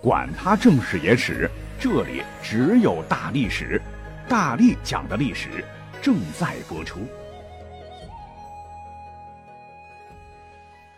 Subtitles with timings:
[0.00, 3.82] 管他正史野史，这里只有大历史，
[4.28, 5.64] 大力讲的历史
[6.00, 7.00] 正在播出。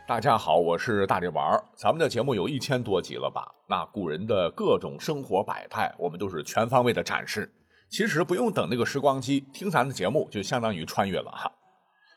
[0.06, 1.64] 大家好，我是大力丸儿。
[1.74, 3.50] 咱们的节目有一千多集了吧？
[3.66, 7.50] 那古人的各种生活百态，我们都是全方位的展示。
[7.88, 11.50] 其实不用等那个时光机，听咱的节目就相当于穿越了哈。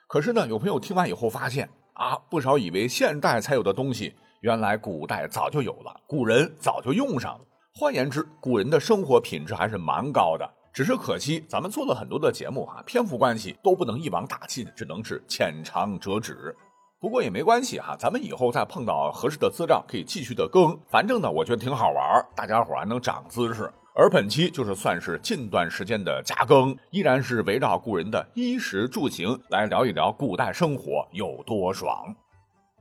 [0.05, 4.13] 可是呢，有朋友听完以后发现啊，不少以为现代才有的东西。
[4.41, 7.45] 原来古代早就有了，古人早就用上了。
[7.73, 10.49] 换言之，古人的生活品质还是蛮高的。
[10.73, 16.55] 只是可惜，咱们做了很多的节目啊，篇幅关系都不能一网打尽，只能是浅尝辄止。
[16.99, 20.77] 不过也没关系哈，咱们以后再碰到合适的资料，可以继续的更。
[20.89, 23.71] 反正呢，我觉得挺好玩，大家伙还能长姿势。
[23.95, 32.03] 而本期就是算是近段时间的加更，依然是围绕古人的衣食住行来聊一聊古代生活有多爽。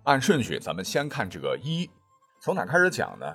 [0.05, 1.89] 按顺序，咱们先看这个一，
[2.41, 3.27] 从哪开始讲呢？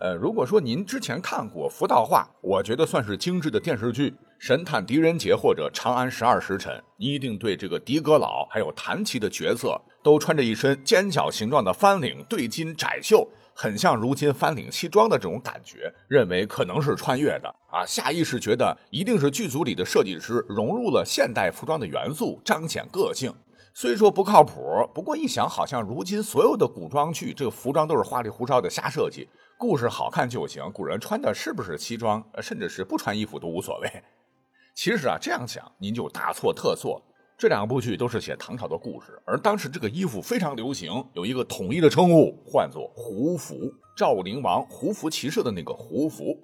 [0.00, 23.32] 呃，如果说您之前看过福道话，我觉得算是精致的电视剧《神探狄仁杰》或者《长安十二时辰》，你一定对这个狄阁老还有谭琪的角色都穿着一身尖角形状的翻领对襟窄袖，很像如今翻领西装的这种感觉，认为可能是穿越的啊，下意识觉得一定是剧组里的设计师融入了现代服装的元素，彰显个性。
[23.72, 30.62] 虽说不靠谱，不过一想，好像如今所有的古装剧，这个服装都是花里胡哨的瞎设计，故事好看就行。
[30.72, 33.88] 古人穿的是不是西装，甚至是不穿衣服都无所谓。
[34.74, 37.02] 其实啊，这样想您就大错特错。
[37.36, 43.56] 这两部剧都是写唐朝的故事，而当时这个衣服非常流行，有一个统一的称呼，唤作胡服。
[43.96, 46.36] 赵灵王胡服骑射的那个胡服。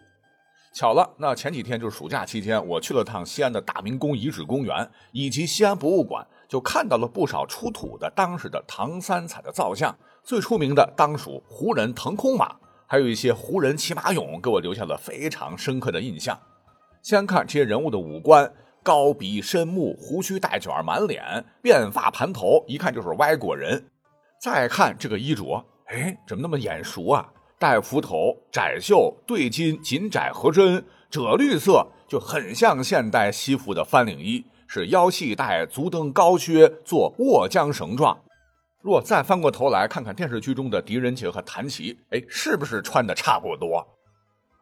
[0.73, 6.27] 巧了，那前几天就是暑假期间，我去了趟西安的大明宫遗址公园以及西安博物馆。
[6.49, 12.57] 就看到了不少出土的当时的唐三彩的造像，最出名的当属胡人腾空马，
[12.89, 16.37] 还有一些胡人骑马俑，给我留下了非常深刻的印象。
[17.03, 23.85] 先看这些人物的五官：高鼻深目，胡须带卷，满脸辫发盘头，一看就是歪国人。
[24.41, 27.33] 再看这个衣着，哎，怎么那么眼熟啊？
[27.59, 34.45] 带幞头，窄袖，对襟紧窄合身，赭绿色，就很像现代西服的翻领衣。
[34.67, 38.19] 是腰系带，足蹬高靴，做卧缰绳状。
[38.81, 43.87] 若再翻过头来看看电视剧中的狄仁杰和谭琪，哎，是不是穿的差不多？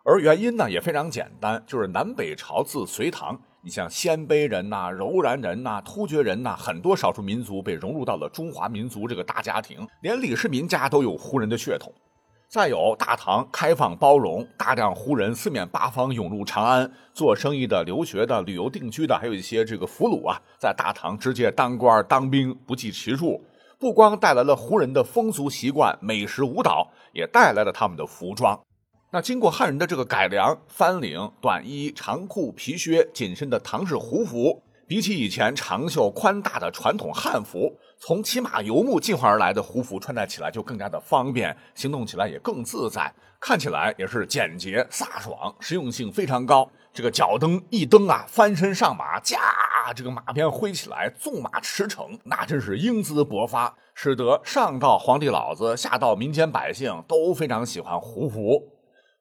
[0.04, 11.92] 而原因呢也非常简单，就是南北朝自隋唐，你像鲜卑人呐、柔然人呐、突厥人呐，很多少数民族被融入到了中华民族这个大家庭，连李世民家都有胡人的血统。
[12.48, 23.42] 再有大唐开放包容，大量胡人四面八方涌入长安做生意的、留学的、旅游定居的，还有一些这个俘虏啊，在大唐直接当官当兵不计其数。
[23.78, 28.58] 不光带来了胡人的风俗习惯、美食舞蹈，也带来了他们的服装。
[29.10, 34.62] 那经过汉人的这个改良，翻领、短衣、长裤、皮靴、紧身的唐式胡服。
[34.86, 43.10] 比起以前长袖宽大的传统汉服，从骑马游牧进化而来的胡服穿戴起来就更加的方便，行动起来也更自在，
[43.41, 46.70] 看起来也是简洁飒爽，实用性非常高。
[46.92, 49.38] 这个脚蹬一蹬啊，翻身上马，驾，
[49.96, 58.78] 这个马鞭挥起来，纵马驰骋，那真是英姿勃发，使得上到皇帝老子，下到民间百姓都非常喜欢胡服。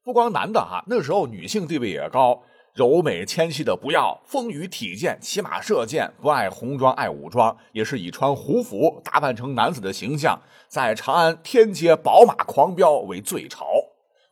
[0.07, 2.41] 不光男的哈，那时候女性地位也高。
[2.73, 13.67] 柔美纤细的不要，丰腴体健，骑马射箭，不爱红装爱武装，也是以穿胡服打扮成男子的形象，在长安天街宝马狂飙为最潮。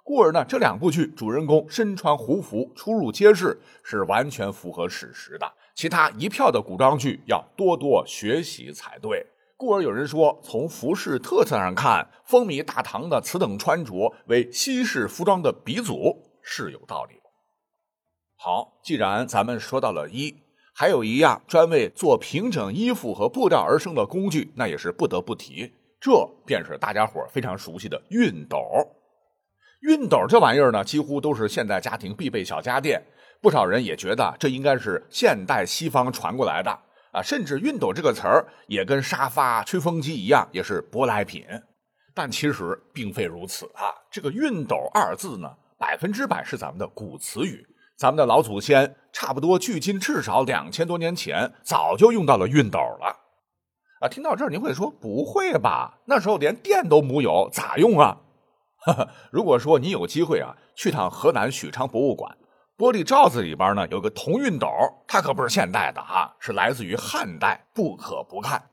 [0.02, 5.46] 故而呢，这两部剧主人公身穿胡服出入街市，是完全符合史实的。
[5.74, 9.25] 其他一票的古装剧要多多学习才对。
[9.57, 17.16] 故而有人说，从服饰特色上看，风靡大唐的此等穿着为西式服装的鼻祖，是有道理。
[18.35, 20.35] 好，既然咱们说到了衣，
[20.73, 28.59] 还有一样专为做平整衣服和布料而生的工具，那也是不得不提，这便是大家伙非常熟悉的熨斗。
[29.81, 33.01] 熨斗这玩意儿呢，几乎都是现代家庭必备小家电，
[33.41, 36.78] 不少人也觉得这应该是现代西方传过来的
[37.16, 41.46] 啊，甚至熨斗这个词儿也跟沙发、吹风机一样，也是舶来品。
[42.14, 47.66] 但其实并非如此啊，这个熨斗二字呢，百分之百是咱们的古词语。
[47.97, 53.16] 咱们的老祖先差不多距今至少两千多年前，早就用到了熨斗了。
[54.02, 56.00] 啊，听到这儿您会说不会吧？
[56.06, 58.18] 那时候连电都木有，咋用啊？
[59.32, 62.38] 如果说你有机会啊，去趟河南许昌博物馆，
[62.77, 64.67] 玻璃罩子里边呢有个铜熨斗，
[65.07, 68.72] 它可不是现代的哈，是来自于汉代，不可不看。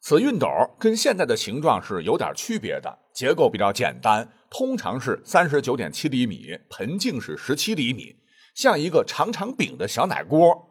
[0.00, 0.48] 此熨斗
[0.78, 8.16] 跟现在的形状是有点区别的，结构比较简单，通常是三十九点七厘米，盆径是十七厘米，
[8.54, 10.64] 像一个长长柄的小奶锅。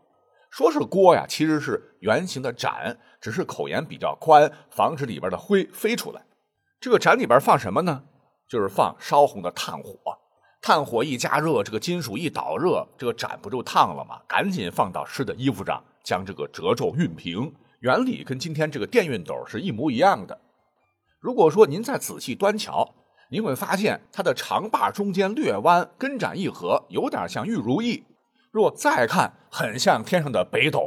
[0.49, 6.25] 说是锅呀，其实是圆形的盏，只是口沿比较宽，防止里边的灰飞出来。
[6.79, 8.03] 这个盏里边放什么呢？
[8.47, 9.97] 就是放烧红的炭火。
[10.67, 14.19] 炭火一加热，这个金属一导热，这个盏不就烫了吗？
[14.27, 17.49] 赶紧放到湿的衣服上，将这个褶皱熨平。
[17.79, 20.37] 原理跟今天这个电熨斗是一模一样的。
[21.21, 22.93] 如果说您再仔细端瞧，
[23.31, 28.03] 您会发现它的长把中间略弯，根盏一合，有点像玉如意。
[28.51, 30.85] 若再看，很像天上的北斗。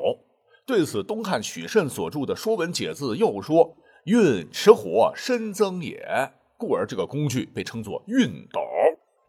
[0.67, 3.75] 对此，东汉许慎所著的《说文解字》又说
[4.05, 8.61] ：“运持火，深增也。”故而这个工具被称作熨斗。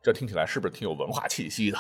[0.04, 1.78] 这听起来是不是挺有文化气息的？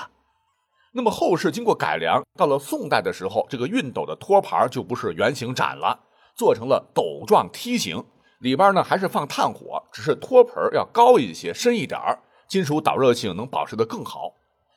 [0.93, 5.99] 那么后世经过改良，到了宋代的时候，这个熨斗的托盘就不是圆形盏了，
[6.35, 8.03] 做成了斗状梯形，
[8.39, 11.99] 里边呢还是放炭火，只是托盆要高一些、深一点
[12.47, 14.35] 金属导热性能保持的更好。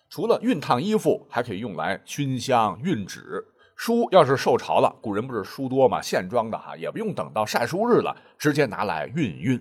[0.08, 3.44] 除了熨烫衣服，还可以用来熏香、熨纸。
[3.74, 9.60] 书要是受潮了，古人不是书多嘛，线装的哈，也不用等到晒书日了，直接拿来熨熨。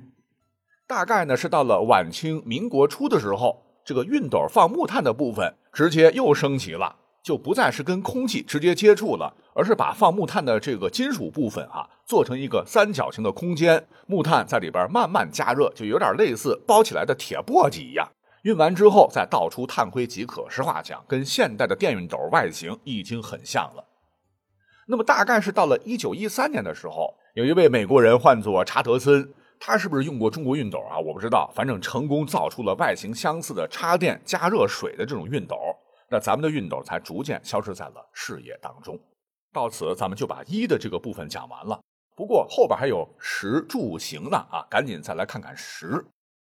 [0.85, 18.09] 大概呢是到了晚清民国初的时候，这个熨斗放木炭的部分直接又升级了，就不再是跟空气直接接触了，而是把放木炭的这个金属部分啊做成一个三角形的空间，木炭在里边慢慢加热，就有点类似包起来的铁簸箕一样。
[18.43, 20.45] 熨完之后再倒出炭灰即可。
[20.49, 23.85] 实话讲，跟现代的电熨斗外形已经很像了。
[24.87, 29.33] 那么大概是到了一九一三年的时候，有一位美国人唤作查德森，
[29.65, 30.99] 他是不是用过中国熨斗啊？
[30.99, 35.55] 我不知道，反正成功造出了外形相似的插电加热水的这种熨斗。
[36.09, 38.99] 那咱们的熨斗才逐渐消失在了视野当中。
[39.53, 41.79] 到此，咱们就把一的这个部分讲完了。
[42.13, 46.05] 不过后边还有食住行呢啊，赶紧再来看看食。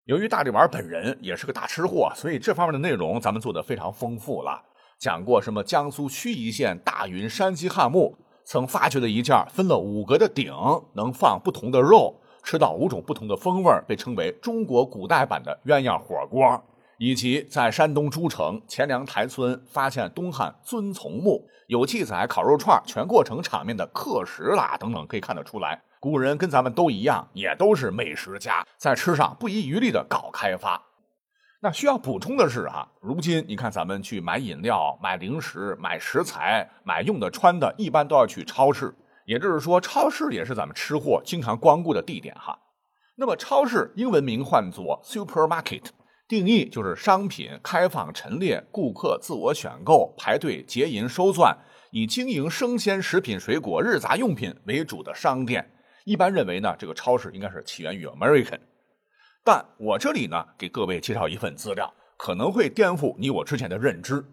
[0.07, 4.61] 由于大力丸本人也是个大吃货，所以这方面的内容咱们做的非常丰富了。
[4.99, 10.53] 讲过什么江苏盱眙县大云山西汉墓曾发掘的一件分了五格的鼎，
[10.95, 16.63] 能放不同的肉，吃到五种不同的风味，被称为中国古代版的鸳鸯火锅。
[16.99, 25.83] 以及在山东诸城钱粮台村发现东汉尊从墓，有记载烤肉串全过程场面的刻石啦等等，可以看得出来。
[26.01, 30.81] 古人跟咱们都一样，也都是美食家，在吃上不遗余力的搞开发。
[31.61, 38.95] 那需要补充的是啊，如今你看咱们去买饮料、买零食、买食材、买用的穿的，一般都要去超市。
[39.27, 42.59] 也就是说，超市也是咱们吃货经常光顾的地点哈。
[43.17, 45.83] 那么，超市英文名唤作 supermarket，
[46.29, 51.57] 定义就是商品开放陈列，顾客自我选购，排队结银收算，
[51.91, 55.73] 以经营生鲜食品、水果、日杂用品为主的商店。
[56.05, 58.61] 一般认为呢，这个超市应该是起源于 American，
[59.43, 64.25] 但我这里呢给各位介绍一份资料，可能会颠覆你我之前的认知。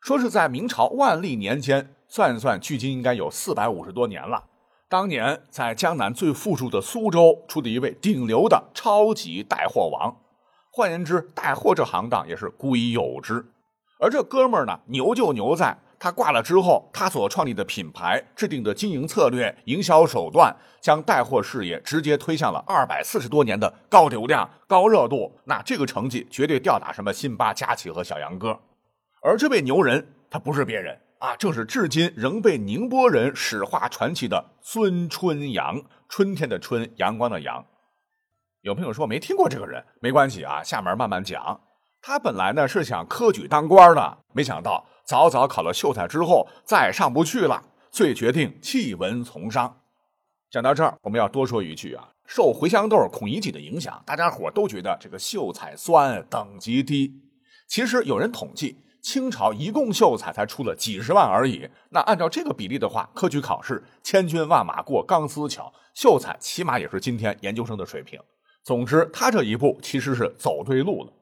[0.00, 4.42] 说是在明朝万历年间，算一算，距今应该有四百五十多年了。
[4.88, 10.16] 当年在江南最富庶的苏州，出的一位顶流的超级带货王。
[10.72, 13.46] 换言之，带货这行当也是古已有之。
[14.00, 15.78] 而这哥们儿呢，牛就牛在。
[16.00, 25.38] 他挂了之后，他所创立的品牌、制定的经营策略、营销手段，将带货事业直接推向了二百四十多年的高流量、高热度。
[25.44, 28.58] 那这个成绩绝对吊打什么辛巴、佳琪和小杨哥。
[29.22, 35.82] 而这位牛人，他不是别人啊，正是至今仍被宁波人史话传奇的孙春阳。
[36.08, 37.64] 春天的春，阳光的阳。
[38.62, 41.60] 有朋友说没听过这个人，没关系啊，下面慢慢讲。
[42.00, 44.86] 他本来呢是想科举当官的，没想到。
[45.04, 49.82] 早早考了秀才之后，再上不去了，所以决定弃文从商。
[50.50, 57.12] 讲到这儿，我们要多说一句啊，受茴香豆、孔乙己的影响，大家伙都觉得这个秀才酸，等级低。
[57.68, 61.68] 其实有人统计，清朝一共秀才才出了几十万而已。
[61.90, 68.20] 那按照这个比例的话，科举考试千军万马过钢丝桥，秀才起码也是今天研究生的水平。
[68.62, 71.12] 总之，他这一步其实是走对路了。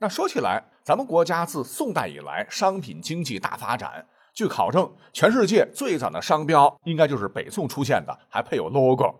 [0.00, 4.06] 那说起来，咱们国家自宋代以来，商品经济大发展。
[4.32, 9.14] 据考证，全世界最早的商标应该就是北宋出现的，还配有 logo。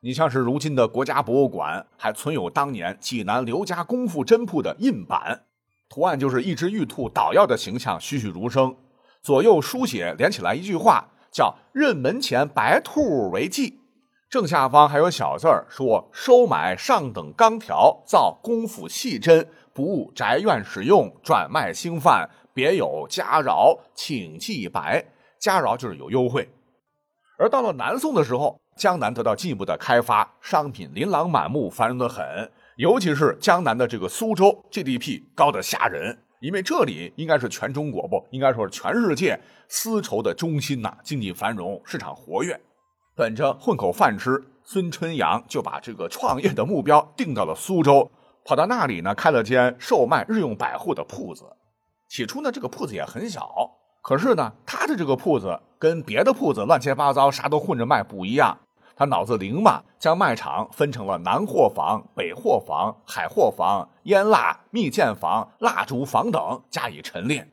[0.00, 5.44] 你像是如今的国家博物馆，还存有当年济南刘家功夫针铺的印版，
[5.94, 8.74] 图案就是一只玉兔捣药的形象，栩栩如生。
[9.22, 13.78] 左右书写连起来一句话，叫“认门前白兔为记”。
[14.28, 25.04] 正下方还有小字儿说：“收买上等钢条，造功夫细针。”不误宅院使用，转卖兴贩，别有加饶，请记白。
[25.38, 26.50] 加饶就是有优惠。
[27.38, 32.50] 而到了南宋的时候，江南得到进一步的开发，商品琳琅满目，繁荣的很。
[32.76, 39.38] 尤其是江南的这个苏州，GDP 高的吓人，因为这里应该是全中国不，应该说是全世界
[39.68, 42.60] 丝绸的中心呐，经济繁荣，市场活跃。
[43.14, 48.10] 本着混口饭吃，孙春阳就把这个创业的目标定到了苏州，
[48.44, 51.44] 跑到那里呢，开了间售卖日用百货的铺子。
[52.08, 53.48] 起初呢，这个铺子也很小，
[54.02, 58.58] 可是呢，他的这个铺子跟别的铺子乱七八糟，啥都混着卖不一样。
[58.96, 67.48] 他脑子灵嘛，将卖场分成了南货房、北货房、海货房、腌蜡、蜜饯房、蜡烛房等加以陈列。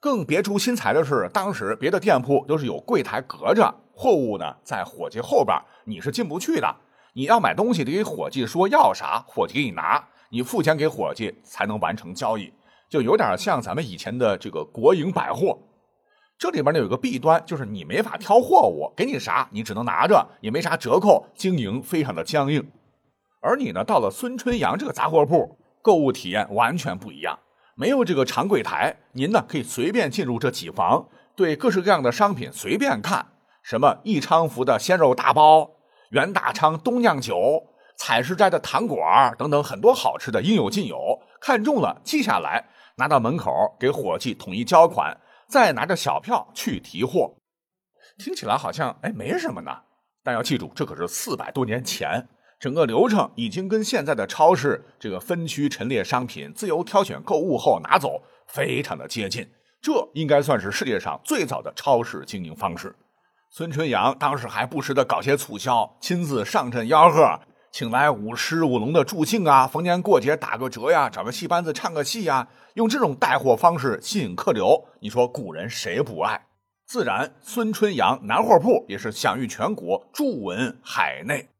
[0.00, 6.76] 更别出心裁的是，当时别的店铺都是有柜台隔着，货物呢在伙计后边，你是进不去的。
[7.14, 12.52] 你要买东西得给伙计说要啥，伙计给你拿，你付钱给伙计才能完成交易，
[12.88, 15.58] 就有点像咱们以前的这个国营百货。
[16.38, 22.70] 这里边呢有个弊端，就是你没法挑货物，给你啥你只能拿着，也没啥折扣，经营非常的僵硬。
[23.40, 27.38] 而你呢，到了孙春阳这个杂货铺，购物体验完全不一样，
[27.74, 33.28] 没有这个长柜台，您呢可以随便进入这几房，对各式各样的商品随便看，
[33.62, 35.70] 什么益昌福的鲜肉大包、
[36.10, 37.62] 袁大昌东酿酒、
[37.96, 38.98] 采石斋的糖果
[39.38, 41.20] 等等，很多好吃的应有尽有。
[41.40, 42.66] 看中了记下来，
[42.96, 43.50] 拿到门口
[43.80, 45.16] 给伙计统一交款。
[45.48, 47.36] 再拿着小票去提货，
[48.18, 49.82] 听起来好像哎没什么呢，
[50.22, 59.48] 但要记住，这可是四百多年前，整个流程已经跟现在的超市这个分区陈列商品、自由挑选购物后拿走非常的接近。
[59.82, 62.96] 这应该算是世界上最早的超市经营方式。
[63.50, 67.40] 孙春阳当时还不时的搞些促销，亲自上阵吆喝。
[67.78, 76.46] 请来舞狮舞龙的助兴啊，逢年过节打个折呀，找个戏班子唱个戏呀，用这种带货方式吸引客流，你说古人谁不爱？
[76.86, 81.50] 自然，孙春阳南货铺也是享誉全国，著文海内。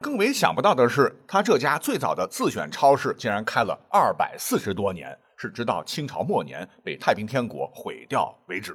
[0.00, 8.74] 更为想不到的是，他这家最早的自选超市竟然开了二百四十多年，是直到清朝末年被太平天国毁掉为止。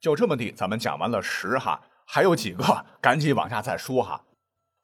[0.00, 2.64] 就这么地，咱们讲完了十哈，还有几个，
[3.02, 4.22] 赶紧往下再说哈。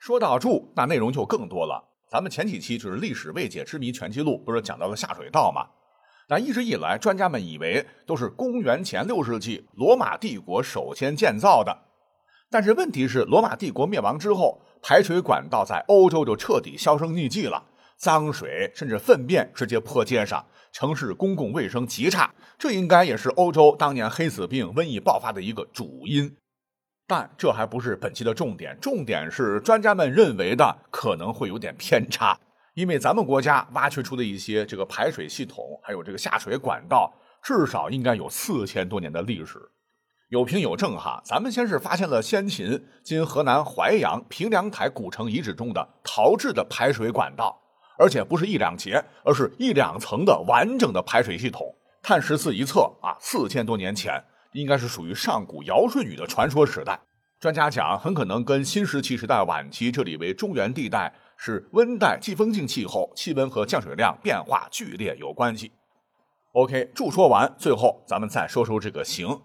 [0.00, 1.84] 说到住，那内容就更多了。
[2.10, 5.66] 咱们前几期就是《历史未解之谜全记录》，不是讲到了下水道吗？
[6.30, 11.76] 那一直以来，专家们以为都是公元前六世纪罗马帝国首先建造的。
[12.50, 17.62] 但是问题是，罗马帝国灭亡之后，排水管道在欧洲就彻底销声匿迹了，
[17.98, 20.42] 脏水甚至粪便直接泼街上，
[20.72, 22.32] 城市公共卫生极差。
[22.58, 26.34] 这应该也是欧洲当年黑死病瘟疫爆发的一个主因。
[27.10, 32.38] 但这还不是本期的重点，重点是专家们认为的可能会有点偏差，
[32.74, 37.12] 因为咱们国家挖掘出的一些这个排水系统，还有这个下水管道，
[37.42, 39.58] 至少应该有四千多年的历史。
[40.28, 47.60] 有凭有证哈，咱们先是发现了先秦今河南淮阳平凉台古城遗址中的陶制的排水管道，
[47.98, 51.74] 而且不是一两节，而是一两层的完整的排水系统。
[52.00, 54.22] 碳十四一测啊，四千多年前。
[54.52, 56.98] 应该是属于上古尧舜禹的传说时代，
[57.38, 65.72] 专家讲很可能跟新石器时代晚期这里为中原地带，是温带季风性气候，气温和降水量变化剧烈有关系。
[66.52, 69.40] OK，注说完，最后咱们再说说这个行，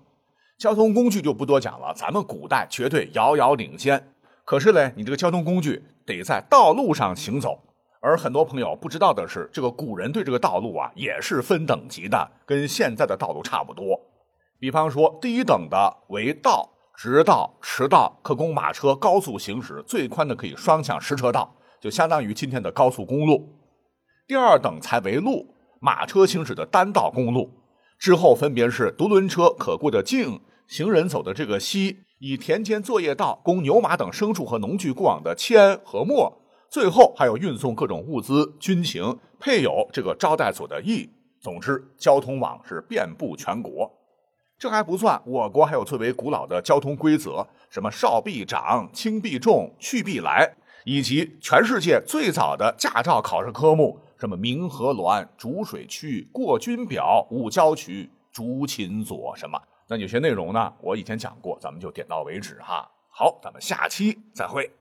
[0.58, 4.12] 交通工具就不多讲了，咱们古代绝对遥遥领先。
[4.44, 7.60] 可是嘞，你这个交通工具得在道路上行走，
[8.02, 14.00] 而很多朋友不知道的是，这个古人对这个道路啊也是分等级的，跟现在的道路差不多。
[14.60, 23.54] 比方说，第一等的为道，直道、驰道，可供马车高速行驶；最宽的可以双向十车道，就相当于今天的高速公路。
[24.28, 27.52] 第二等才为路，马车行驶的单道公路。
[28.00, 36.42] 之后分别是独轮车可过的径，行人走的这个溪，以田间作业道供牛马等牲畜和农具过往的阡和陌。
[36.70, 41.10] 最后还有运送各种物资、军情，配有这个招待所的驿。
[41.40, 43.92] 总之，交通网是遍布全国。
[44.58, 50.50] 这还不算，我国还有最为古老的交通规则，什么少必长、轻必重、去必来，
[50.86, 59.62] 以及全世界最早的驾照考试科目，什么明和峦、逐水区、过军表、五交渠、逐秦左什么。
[59.88, 62.90] 那有些内容呢，我以前讲过，咱们就点到为止哈。
[63.10, 64.72] 好，咱们下期再会。